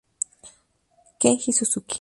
Kenji 1.19 1.53
Suzuki 1.53 1.89